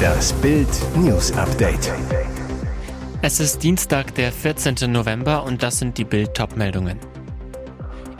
[0.00, 1.92] Das Bild News Update.
[3.22, 4.90] Es ist Dienstag, der 14.
[4.90, 6.98] November und das sind die Bild meldungen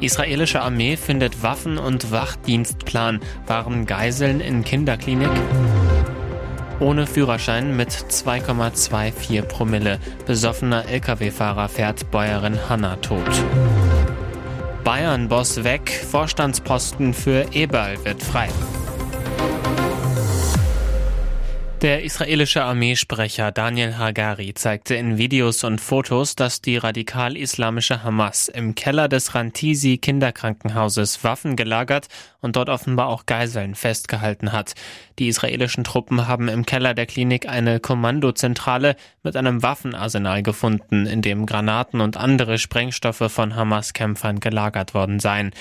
[0.00, 5.30] Israelische Armee findet Waffen und Wachdienstplan, waren Geiseln in Kinderklinik.
[6.80, 9.98] Ohne Führerschein mit 2,24 Promille.
[10.26, 13.28] Besoffener Lkw-Fahrer fährt Bäuerin Hanna tot.
[14.84, 18.48] Bayern-Boss weg, Vorstandsposten für Eberl wird frei.
[21.82, 28.74] Der israelische Armeesprecher Daniel Hagari zeigte in Videos und Fotos, dass die radikal-islamische Hamas im
[28.74, 32.08] Keller des Rantisi Kinderkrankenhauses Waffen gelagert
[32.42, 34.74] und dort offenbar auch Geiseln festgehalten hat.
[35.18, 41.22] Die israelischen Truppen haben im Keller der Klinik eine Kommandozentrale mit einem Waffenarsenal gefunden, in
[41.22, 45.52] dem Granaten und andere Sprengstoffe von Hamas-Kämpfern gelagert worden seien.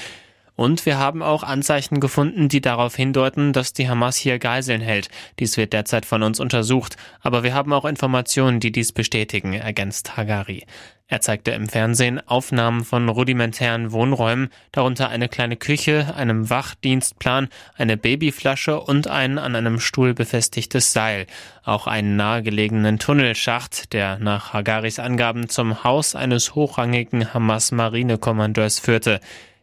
[0.60, 5.08] Und wir haben auch Anzeichen gefunden, die darauf hindeuten, dass die Hamas hier Geiseln hält.
[5.40, 6.98] Dies wird derzeit von uns untersucht.
[7.22, 10.66] Aber wir haben auch Informationen, die dies bestätigen, ergänzt Hagari.
[11.08, 17.48] Er zeigte im Fernsehen Aufnahmen von rudimentären Wohnräumen, darunter eine kleine Küche, einem Wachdienstplan,
[17.78, 21.26] eine Babyflasche und ein an einem Stuhl befestigtes Seil.
[21.64, 29.22] Auch einen nahegelegenen Tunnelschacht, der nach Hagaris Angaben zum Haus eines hochrangigen Hamas-Marinekommandeurs führte.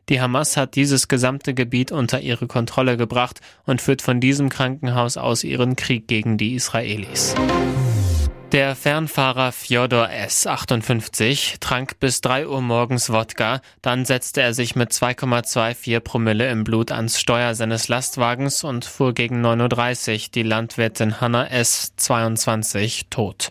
[0.09, 5.17] Die Hamas hat dieses gesamte Gebiet unter ihre Kontrolle gebracht und führt von diesem Krankenhaus
[5.17, 7.35] aus ihren Krieg gegen die Israelis.
[8.53, 10.47] Der Fernfahrer Fjodor S.
[10.47, 16.62] 58 trank bis 3 Uhr morgens Wodka, dann setzte er sich mit 2,24 Promille im
[16.62, 21.95] Blut ans Steuer seines Lastwagens und fuhr gegen 9.30 Uhr die Landwirtin Hanna S.
[21.97, 23.51] 22 tot.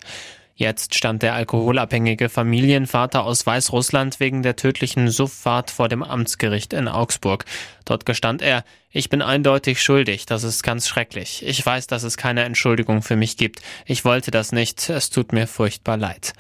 [0.58, 6.88] Jetzt stand der alkoholabhängige Familienvater aus Weißrussland wegen der tödlichen Sufffahrt vor dem Amtsgericht in
[6.88, 7.44] Augsburg.
[7.84, 11.46] Dort gestand er, ich bin eindeutig schuldig, das ist ganz schrecklich.
[11.46, 13.62] Ich weiß, dass es keine Entschuldigung für mich gibt.
[13.86, 16.32] Ich wollte das nicht, es tut mir furchtbar leid.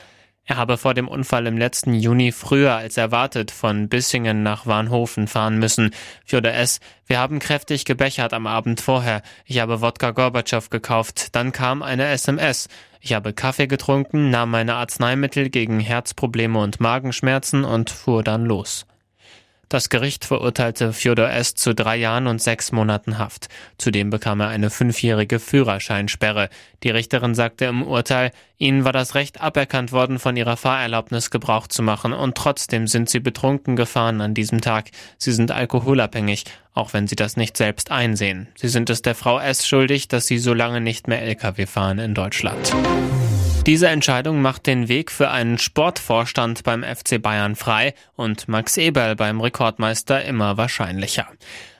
[0.47, 5.27] Er habe vor dem Unfall im letzten Juni früher als erwartet von Bissingen nach Warnhofen
[5.27, 5.89] fahren müssen.
[6.23, 9.23] Fjodor S., wir haben kräftig gebechert am Abend vorher.
[9.45, 11.35] Ich habe Wodka Gorbatschow gekauft.
[11.35, 12.69] Dann kam eine SMS.
[13.01, 18.85] Ich habe Kaffee getrunken, nahm meine Arzneimittel gegen Herzprobleme und Magenschmerzen und fuhr dann los.
[19.69, 21.55] Das Gericht verurteilte Fjodor S.
[21.55, 23.47] zu drei Jahren und sechs Monaten Haft.
[23.77, 26.49] Zudem bekam er eine fünfjährige Führerscheinsperre.
[26.83, 31.67] Die Richterin sagte im Urteil, ihnen war das Recht aberkannt worden, von ihrer Fahrerlaubnis Gebrauch
[31.67, 34.91] zu machen und trotzdem sind sie betrunken gefahren an diesem Tag.
[35.17, 38.47] Sie sind alkoholabhängig, auch wenn sie das nicht selbst einsehen.
[38.55, 39.67] Sie sind es der Frau S.
[39.67, 42.73] schuldig, dass sie so lange nicht mehr Lkw fahren in Deutschland.
[43.65, 49.15] Diese Entscheidung macht den Weg für einen Sportvorstand beim FC Bayern frei und Max Eberl
[49.15, 51.25] beim Rekordmeister immer wahrscheinlicher.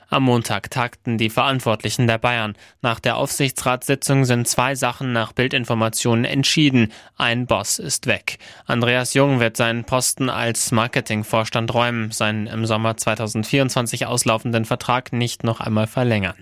[0.08, 2.54] Am Montag tagten die Verantwortlichen der Bayern.
[2.82, 6.92] Nach der Aufsichtsratssitzung sind zwei Sachen nach Bildinformationen entschieden.
[7.16, 8.38] Ein Boss ist weg.
[8.66, 15.44] Andreas Jung wird seinen Posten als Marketingvorstand räumen, seinen im Sommer 2024 auslaufenden Vertrag nicht
[15.44, 16.36] noch einmal verlängern.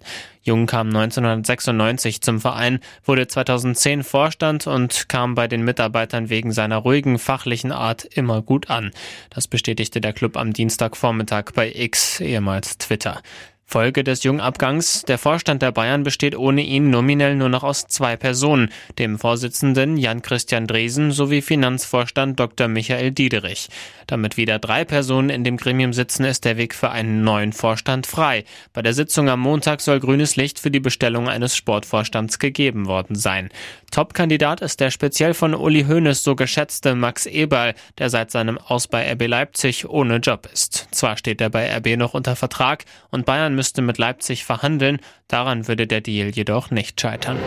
[0.44, 6.76] Jung kam 1996 zum Verein, wurde 2010 Vorstand und kam bei den Mitarbeitern wegen seiner
[6.76, 8.90] ruhigen fachlichen Art immer gut an.
[9.30, 13.22] Das bestätigte der Club am Dienstagvormittag bei X, ehemals Twitter.
[13.66, 18.16] Folge des Jungabgangs, der Vorstand der Bayern besteht ohne ihn nominell nur noch aus zwei
[18.16, 22.68] Personen, dem Vorsitzenden Jan-Christian Dresen sowie Finanzvorstand Dr.
[22.68, 23.68] Michael Diederich.
[24.06, 28.06] Damit wieder drei Personen in dem Gremium sitzen, ist der Weg für einen neuen Vorstand
[28.06, 28.44] frei.
[28.72, 33.16] Bei der Sitzung am Montag soll grünes Licht für die Bestellung eines Sportvorstands gegeben worden
[33.16, 33.48] sein.
[33.90, 38.88] Topkandidat ist der speziell von Uli Hoeneß so geschätzte Max Eberl, der seit seinem Aus
[38.88, 40.88] bei RB Leipzig ohne Job ist.
[40.90, 44.98] Zwar steht er bei RB noch unter Vertrag und Bayern müsste mit Leipzig verhandeln,
[45.28, 47.38] daran würde der Deal jedoch nicht scheitern.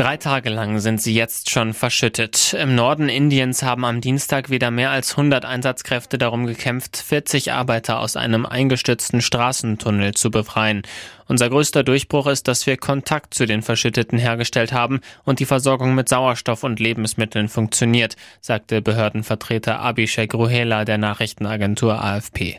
[0.00, 2.56] Drei Tage lang sind sie jetzt schon verschüttet.
[2.58, 8.00] Im Norden Indiens haben am Dienstag wieder mehr als 100 Einsatzkräfte darum gekämpft, 40 Arbeiter
[8.00, 10.84] aus einem eingestürzten Straßentunnel zu befreien.
[11.28, 15.94] Unser größter Durchbruch ist, dass wir Kontakt zu den Verschütteten hergestellt haben und die Versorgung
[15.94, 22.56] mit Sauerstoff und Lebensmitteln funktioniert, sagte Behördenvertreter Abhishek Ruhela der Nachrichtenagentur AFP.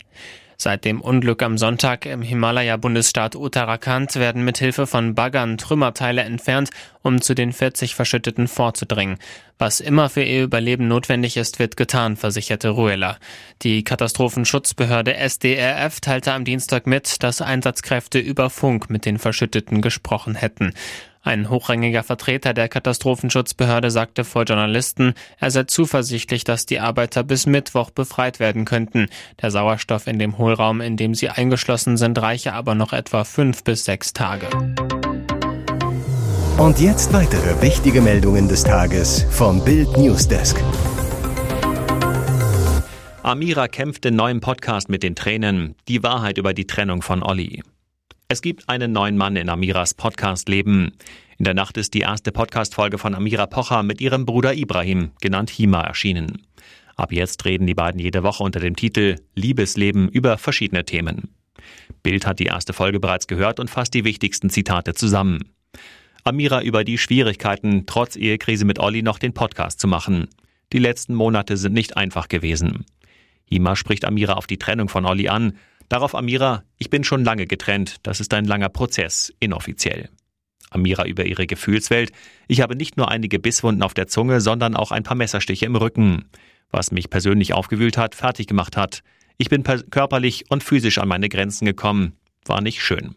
[0.63, 6.69] Seit dem Unglück am Sonntag im Himalaya-Bundesstaat Uttarakhand werden mithilfe von Baggern Trümmerteile entfernt,
[7.01, 9.17] um zu den 40 Verschütteten vorzudringen.
[9.57, 13.17] Was immer für ihr Überleben notwendig ist, wird getan, versicherte Ruela.
[13.63, 20.35] Die Katastrophenschutzbehörde SDRF teilte am Dienstag mit, dass Einsatzkräfte über Funk mit den Verschütteten gesprochen
[20.35, 20.75] hätten.
[21.23, 27.45] Ein hochrangiger Vertreter der Katastrophenschutzbehörde sagte vor Journalisten, er sei zuversichtlich, dass die Arbeiter bis
[27.45, 29.05] Mittwoch befreit werden könnten.
[29.39, 33.63] Der Sauerstoff in dem Hohlraum, in dem sie eingeschlossen sind, reiche aber noch etwa fünf
[33.63, 34.47] bis sechs Tage.
[36.57, 40.57] Und jetzt weitere wichtige Meldungen des Tages vom Bild Newsdesk.
[43.21, 45.75] Amira kämpft in neuem Podcast mit den Tränen.
[45.87, 47.61] Die Wahrheit über die Trennung von Olli.
[48.31, 50.93] Es gibt einen neuen Mann in Amiras Podcast-Leben.
[51.37, 55.49] In der Nacht ist die erste Podcast-Folge von Amira Pocher mit ihrem Bruder Ibrahim, genannt
[55.49, 56.41] Hima, erschienen.
[56.95, 61.35] Ab jetzt reden die beiden jede Woche unter dem Titel Liebesleben über verschiedene Themen.
[62.03, 65.49] Bild hat die erste Folge bereits gehört und fasst die wichtigsten Zitate zusammen.
[66.23, 70.29] Amira über die Schwierigkeiten, trotz Ehekrise mit Olli noch den Podcast zu machen.
[70.71, 72.85] Die letzten Monate sind nicht einfach gewesen.
[73.43, 75.57] Hima spricht Amira auf die Trennung von Olli an.
[75.91, 80.07] Darauf Amira, ich bin schon lange getrennt, das ist ein langer Prozess, inoffiziell.
[80.69, 82.13] Amira über ihre Gefühlswelt.
[82.47, 85.75] Ich habe nicht nur einige Bisswunden auf der Zunge, sondern auch ein paar Messerstiche im
[85.75, 86.29] Rücken.
[86.69, 89.03] Was mich persönlich aufgewühlt hat, fertig gemacht hat.
[89.37, 92.13] Ich bin körperlich und physisch an meine Grenzen gekommen.
[92.45, 93.15] War nicht schön.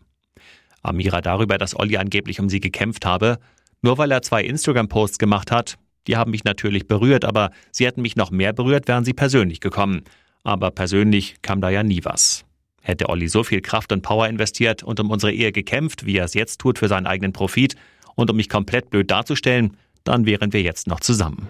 [0.83, 3.39] Amira darüber, dass Olli angeblich um sie gekämpft habe.
[3.83, 5.77] Nur weil er zwei Instagram-Posts gemacht hat.
[6.09, 9.61] Die haben mich natürlich berührt, aber sie hätten mich noch mehr berührt, wären sie persönlich
[9.61, 10.03] gekommen.
[10.43, 12.44] Aber persönlich kam da ja nie was.
[12.87, 16.27] Hätte Olli so viel Kraft und Power investiert und um unsere Ehe gekämpft, wie er
[16.27, 17.77] es jetzt tut für seinen eigenen Profit
[18.15, 21.49] und um mich komplett blöd darzustellen, dann wären wir jetzt noch zusammen.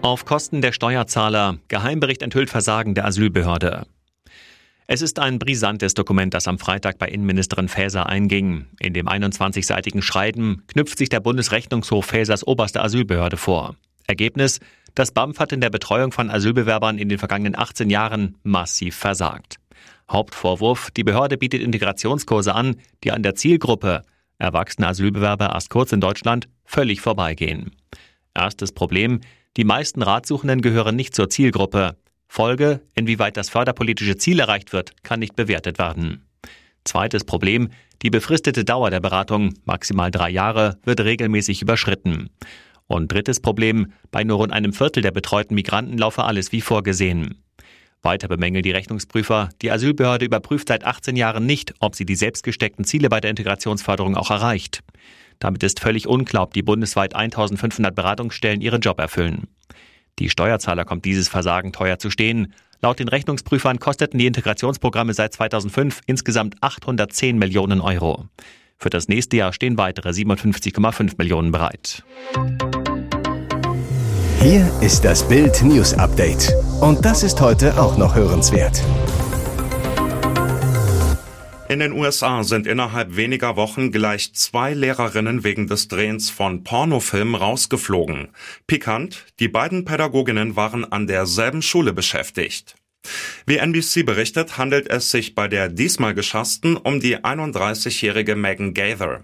[0.00, 1.58] Auf Kosten der Steuerzahler.
[1.68, 3.86] Geheimbericht enthüllt Versagen der Asylbehörde.
[4.86, 8.64] Es ist ein brisantes Dokument, das am Freitag bei Innenministerin Faeser einging.
[8.80, 13.76] In dem 21-seitigen Schreiben knüpft sich der Bundesrechnungshof Faesers oberste Asylbehörde vor.
[14.06, 14.58] Ergebnis,
[14.94, 19.58] das BAMF hat in der Betreuung von Asylbewerbern in den vergangenen 18 Jahren massiv versagt.
[20.10, 24.02] Hauptvorwurf, die Behörde bietet Integrationskurse an, die an der Zielgruppe
[24.42, 27.70] erwachsene Asylbewerber erst kurz in Deutschland völlig vorbeigehen.
[28.34, 29.20] Erstes Problem,
[29.56, 31.96] die meisten Ratsuchenden gehören nicht zur Zielgruppe.
[32.26, 36.26] Folge, inwieweit das förderpolitische Ziel erreicht wird, kann nicht bewertet werden.
[36.84, 37.68] Zweites Problem,
[38.02, 42.30] die befristete Dauer der Beratung, maximal drei Jahre, wird regelmäßig überschritten.
[42.88, 47.42] Und drittes Problem, bei nur rund einem Viertel der betreuten Migranten laufe alles wie vorgesehen.
[48.02, 52.84] Weiter bemängeln die Rechnungsprüfer, die Asylbehörde überprüft seit 18 Jahren nicht, ob sie die selbstgesteckten
[52.84, 54.80] Ziele bei der Integrationsförderung auch erreicht.
[55.38, 59.48] Damit ist völlig unklar, ob die bundesweit 1500 Beratungsstellen ihren Job erfüllen.
[60.18, 62.54] Die Steuerzahler kommt dieses Versagen teuer zu stehen.
[62.80, 68.26] Laut den Rechnungsprüfern kosteten die Integrationsprogramme seit 2005 insgesamt 810 Millionen Euro.
[68.78, 72.02] Für das nächste Jahr stehen weitere 57,5 Millionen bereit.
[74.42, 76.52] Hier ist das Bild News Update.
[76.80, 78.82] Und das ist heute auch noch hörenswert.
[81.68, 87.36] In den USA sind innerhalb weniger Wochen gleich zwei Lehrerinnen wegen des Drehens von Pornofilmen
[87.36, 88.30] rausgeflogen.
[88.66, 92.74] Pikant, die beiden Pädagoginnen waren an derselben Schule beschäftigt.
[93.46, 99.22] Wie NBC berichtet, handelt es sich bei der diesmal geschassten um die 31-jährige Megan Gaither.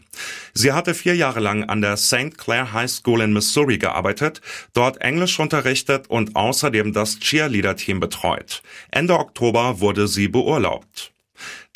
[0.54, 2.36] Sie hatte vier Jahre lang an der St.
[2.36, 4.40] Clair High School in Missouri gearbeitet,
[4.72, 8.62] dort Englisch unterrichtet und außerdem das Cheerleader-Team betreut.
[8.90, 11.12] Ende Oktober wurde sie beurlaubt.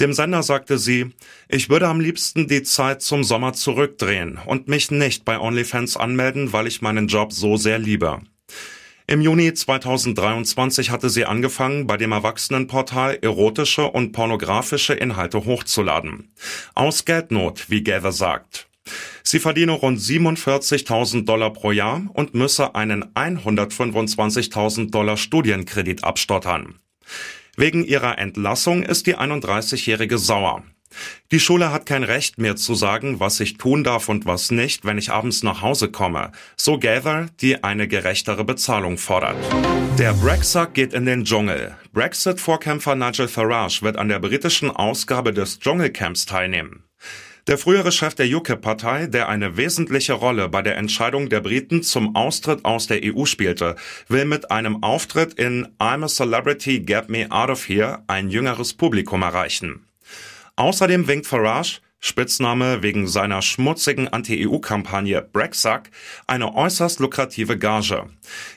[0.00, 1.12] Dem Sender sagte sie,
[1.48, 6.52] ich würde am liebsten die Zeit zum Sommer zurückdrehen und mich nicht bei OnlyFans anmelden,
[6.52, 8.20] weil ich meinen Job so sehr liebe.
[9.06, 16.32] Im Juni 2023 hatte sie angefangen, bei dem Erwachsenenportal erotische und pornografische Inhalte hochzuladen.
[16.74, 18.68] Aus Geldnot, wie Gather sagt.
[19.22, 26.74] Sie verdiene rund 47.000 Dollar pro Jahr und müsse einen 125.000 Dollar Studienkredit abstottern.
[27.56, 30.64] Wegen ihrer Entlassung ist die 31-Jährige sauer.
[31.30, 34.84] Die Schule hat kein Recht mehr zu sagen, was ich tun darf und was nicht,
[34.84, 36.32] wenn ich abends nach Hause komme.
[36.56, 39.36] So Gather, die eine gerechtere Bezahlung fordert.
[39.98, 41.76] Der Brexit geht in den Dschungel.
[41.92, 46.84] Brexit-Vorkämpfer Nigel Farage wird an der britischen Ausgabe des Dschungelcamps teilnehmen.
[47.48, 52.14] Der frühere Chef der UKIP-Partei, der eine wesentliche Rolle bei der Entscheidung der Briten zum
[52.14, 53.74] Austritt aus der EU spielte,
[54.06, 58.74] will mit einem Auftritt in I'm a Celebrity, Get Me Out of Here ein jüngeres
[58.74, 59.88] Publikum erreichen.
[60.56, 65.82] Außerdem winkt Farage, Spitzname wegen seiner schmutzigen Anti-EU-Kampagne Brexit,
[66.26, 68.10] eine äußerst lukrative Gage.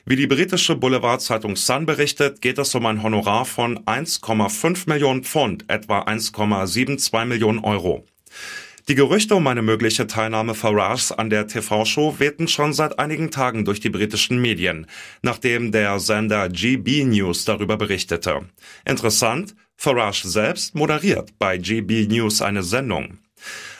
[0.04, 5.64] Wie die britische Boulevardzeitung Sun berichtet, geht es um ein Honorar von 1,5 Millionen Pfund,
[5.68, 8.04] etwa 1,72 Millionen Euro.
[8.88, 13.64] Die Gerüchte um eine mögliche Teilnahme Farages an der TV-Show wehten schon seit einigen Tagen
[13.64, 14.86] durch die britischen Medien,
[15.22, 18.42] nachdem der Sender GB News darüber berichtete.
[18.84, 23.18] Interessant, Farage selbst moderiert bei GB News eine Sendung.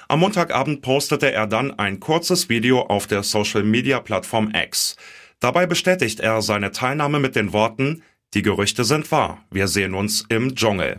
[0.09, 4.97] Am Montagabend postete er dann ein kurzes Video auf der Social-Media-Plattform X.
[5.41, 8.03] Dabei bestätigt er seine Teilnahme mit den Worten,
[8.35, 10.99] die Gerüchte sind wahr, wir sehen uns im Dschungel.